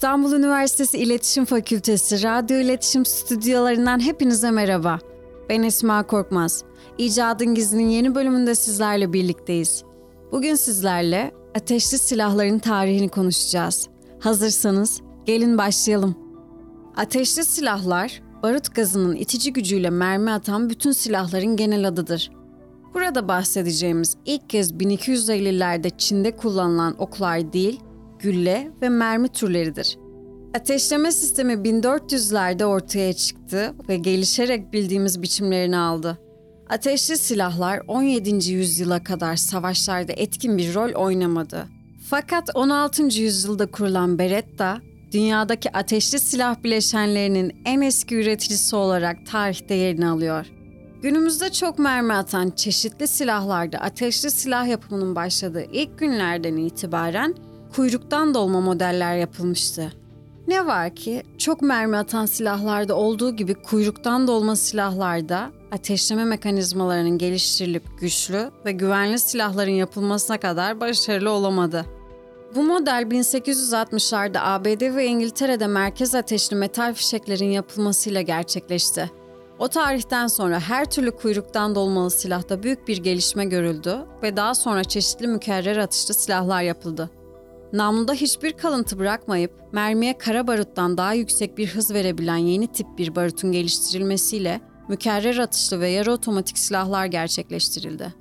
İstanbul 0.00 0.32
Üniversitesi 0.32 0.98
İletişim 0.98 1.44
Fakültesi 1.44 2.22
Radyo 2.22 2.56
İletişim 2.56 3.04
Stüdyolarından 3.04 4.00
hepinize 4.00 4.50
merhaba. 4.50 4.98
Ben 5.48 5.62
Esma 5.62 6.06
Korkmaz. 6.06 6.64
İcadın 6.98 7.54
Gizli'nin 7.54 7.88
yeni 7.88 8.14
bölümünde 8.14 8.54
sizlerle 8.54 9.12
birlikteyiz. 9.12 9.84
Bugün 10.32 10.54
sizlerle 10.54 11.32
ateşli 11.56 11.98
silahların 11.98 12.58
tarihini 12.58 13.08
konuşacağız. 13.08 13.88
Hazırsanız 14.20 15.00
gelin 15.26 15.58
başlayalım. 15.58 16.14
Ateşli 16.96 17.44
silahlar, 17.44 18.22
barut 18.42 18.74
gazının 18.74 19.16
itici 19.16 19.52
gücüyle 19.52 19.90
mermi 19.90 20.30
atan 20.30 20.70
bütün 20.70 20.92
silahların 20.92 21.56
genel 21.56 21.88
adıdır. 21.88 22.30
Burada 22.94 23.28
bahsedeceğimiz 23.28 24.16
ilk 24.24 24.50
kez 24.50 24.72
1250'lerde 24.72 25.90
Çin'de 25.98 26.36
kullanılan 26.36 26.94
oklar 27.02 27.52
değil, 27.52 27.80
gülle 28.22 28.70
ve 28.82 28.88
mermi 28.88 29.28
türleridir. 29.28 29.98
Ateşleme 30.54 31.12
sistemi 31.12 31.52
1400'lerde 31.52 32.64
ortaya 32.64 33.12
çıktı 33.12 33.74
ve 33.88 33.96
gelişerek 33.96 34.72
bildiğimiz 34.72 35.22
biçimlerini 35.22 35.76
aldı. 35.76 36.18
Ateşli 36.68 37.18
silahlar 37.18 37.82
17. 37.88 38.52
yüzyıla 38.52 39.04
kadar 39.04 39.36
savaşlarda 39.36 40.12
etkin 40.12 40.58
bir 40.58 40.74
rol 40.74 40.92
oynamadı. 40.92 41.66
Fakat 42.10 42.50
16. 42.54 43.02
yüzyılda 43.02 43.66
kurulan 43.66 44.18
Beretta, 44.18 44.80
dünyadaki 45.12 45.76
ateşli 45.76 46.20
silah 46.20 46.62
bileşenlerinin 46.64 47.62
en 47.64 47.80
eski 47.80 48.14
üreticisi 48.14 48.76
olarak 48.76 49.26
tarihte 49.26 49.74
yerini 49.74 50.06
alıyor. 50.06 50.46
Günümüzde 51.02 51.52
çok 51.52 51.78
mermi 51.78 52.12
atan 52.12 52.50
çeşitli 52.50 53.08
silahlarda 53.08 53.78
ateşli 53.78 54.30
silah 54.30 54.66
yapımının 54.68 55.14
başladığı 55.14 55.64
ilk 55.72 55.98
günlerden 55.98 56.56
itibaren 56.56 57.34
kuyruktan 57.76 58.34
dolma 58.34 58.60
modeller 58.60 59.16
yapılmıştı. 59.16 59.92
Ne 60.48 60.66
var 60.66 60.94
ki 60.94 61.22
çok 61.38 61.62
mermi 61.62 61.96
atan 61.96 62.26
silahlarda 62.26 62.96
olduğu 62.96 63.36
gibi 63.36 63.54
kuyruktan 63.54 64.26
dolma 64.26 64.56
silahlarda 64.56 65.50
ateşleme 65.72 66.24
mekanizmalarının 66.24 67.18
geliştirilip 67.18 67.82
güçlü 68.00 68.50
ve 68.64 68.72
güvenli 68.72 69.18
silahların 69.18 69.70
yapılmasına 69.70 70.38
kadar 70.38 70.80
başarılı 70.80 71.30
olamadı. 71.30 71.84
Bu 72.54 72.62
model 72.62 73.06
1860'larda 73.10 74.38
ABD 74.40 74.96
ve 74.96 75.06
İngiltere'de 75.06 75.66
merkez 75.66 76.14
ateşli 76.14 76.56
metal 76.56 76.94
fişeklerin 76.94 77.50
yapılmasıyla 77.50 78.20
gerçekleşti. 78.20 79.10
O 79.58 79.68
tarihten 79.68 80.26
sonra 80.26 80.60
her 80.60 80.90
türlü 80.90 81.10
kuyruktan 81.10 81.74
dolmalı 81.74 82.10
silahta 82.10 82.62
büyük 82.62 82.88
bir 82.88 82.96
gelişme 82.96 83.44
görüldü 83.44 83.98
ve 84.22 84.36
daha 84.36 84.54
sonra 84.54 84.84
çeşitli 84.84 85.26
mükerrer 85.26 85.76
atışlı 85.76 86.14
silahlar 86.14 86.62
yapıldı. 86.62 87.10
Namluda 87.72 88.12
hiçbir 88.12 88.52
kalıntı 88.52 88.98
bırakmayıp 88.98 89.52
mermiye 89.72 90.18
kara 90.18 90.46
baruttan 90.46 90.98
daha 90.98 91.12
yüksek 91.12 91.58
bir 91.58 91.68
hız 91.68 91.94
verebilen 91.94 92.36
yeni 92.36 92.66
tip 92.66 92.86
bir 92.98 93.16
barutun 93.16 93.52
geliştirilmesiyle 93.52 94.60
mükerrer 94.88 95.38
atışlı 95.38 95.80
ve 95.80 95.88
yarı 95.88 96.12
otomatik 96.12 96.58
silahlar 96.58 97.06
gerçekleştirildi. 97.06 98.14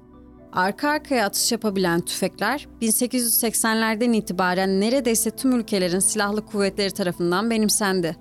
Arka 0.54 0.90
arkaya 0.90 1.26
atış 1.26 1.52
yapabilen 1.52 2.02
tüfekler 2.02 2.68
1880'lerden 2.82 4.14
itibaren 4.14 4.82
neredeyse 4.82 5.32
tüm 5.32 5.52
ülkelerin 5.52 6.00
silahlı 6.00 6.46
kuvvetleri 6.46 6.92
tarafından 6.92 7.50
benimsendi. 7.50 8.18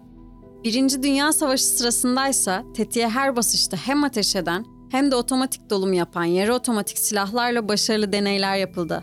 Birinci 0.65 1.03
Dünya 1.03 1.33
Savaşı 1.33 1.65
sırasındaysa 1.65 2.65
tetiğe 2.75 3.09
her 3.09 3.37
basışta 3.37 3.77
hem 3.77 4.05
ateş 4.05 4.37
eden 4.37 4.65
hem 4.91 5.11
de 5.11 5.17
otomatik 5.17 5.71
dolum 5.71 5.93
yapan 5.93 6.25
yarı 6.25 6.55
otomatik 6.55 6.99
silahlarla 6.99 7.69
başarılı 7.69 8.13
deneyler 8.13 8.57
yapıldı. 8.57 9.03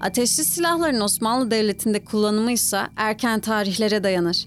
Ateşli 0.00 0.44
silahların 0.44 1.00
Osmanlı 1.00 1.50
Devleti'nde 1.50 2.04
kullanımı 2.04 2.52
ise 2.52 2.80
erken 2.96 3.40
tarihlere 3.40 4.04
dayanır. 4.04 4.46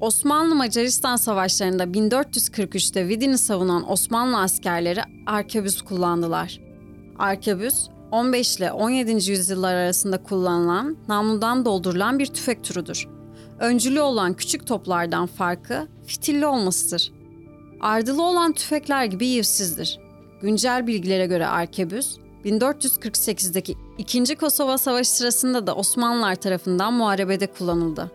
Osmanlı-Macaristan 0.00 1.16
savaşlarında 1.16 1.84
1443'te 1.84 3.08
Vidin'i 3.08 3.38
savunan 3.38 3.90
Osmanlı 3.90 4.38
askerleri 4.38 5.00
arkebüs 5.26 5.82
kullandılar. 5.82 6.60
Arkebüs, 7.18 7.88
15 8.10 8.56
ile 8.56 8.72
17. 8.72 9.30
yüzyıllar 9.30 9.74
arasında 9.74 10.22
kullanılan, 10.22 10.96
namludan 11.08 11.64
doldurulan 11.64 12.18
bir 12.18 12.26
tüfek 12.26 12.64
türüdür. 12.64 13.06
Öncülü 13.58 14.00
olan 14.00 14.34
küçük 14.34 14.66
toplardan 14.66 15.26
farkı 15.26 15.86
fitilli 16.06 16.46
olmasıdır. 16.46 17.12
Ardılı 17.80 18.22
olan 18.22 18.52
tüfekler 18.52 19.04
gibi 19.04 19.26
yivsizdir. 19.26 19.98
Güncel 20.42 20.86
bilgilere 20.86 21.26
göre 21.26 21.46
arkebüs, 21.46 22.16
1448'deki 22.46 23.76
2. 23.98 24.36
Kosova 24.36 24.78
Savaşı 24.78 25.10
sırasında 25.10 25.66
da 25.66 25.74
Osmanlılar 25.74 26.34
tarafından 26.34 26.92
muharebede 26.92 27.46
kullanıldı. 27.46 28.10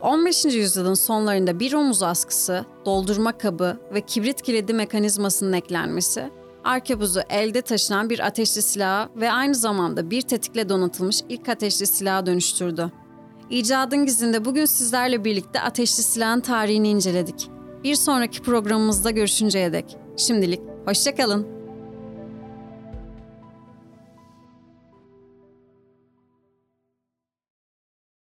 15. 0.00 0.44
yüzyılın 0.44 0.94
sonlarında 0.94 1.60
bir 1.60 1.72
omuz 1.72 2.02
askısı, 2.02 2.64
doldurma 2.84 3.38
kabı 3.38 3.76
ve 3.94 4.00
kibrit 4.00 4.42
kilidi 4.42 4.74
mekanizmasının 4.74 5.52
eklenmesi, 5.52 6.30
arkebuzu 6.64 7.20
elde 7.30 7.62
taşınan 7.62 8.10
bir 8.10 8.26
ateşli 8.26 8.62
silaha 8.62 9.08
ve 9.16 9.32
aynı 9.32 9.54
zamanda 9.54 10.10
bir 10.10 10.22
tetikle 10.22 10.68
donatılmış 10.68 11.20
ilk 11.28 11.48
ateşli 11.48 11.86
silaha 11.86 12.26
dönüştürdü. 12.26 12.92
İcadın 13.50 14.06
gizinde 14.06 14.44
bugün 14.44 14.64
sizlerle 14.64 15.24
birlikte 15.24 15.60
ateşli 15.60 16.02
silahın 16.02 16.40
tarihini 16.40 16.88
inceledik. 16.88 17.50
Bir 17.84 17.94
sonraki 17.94 18.42
programımızda 18.42 19.10
görüşünceye 19.10 19.72
dek. 19.72 19.96
Şimdilik 20.16 20.60
hoşçakalın. 20.86 21.57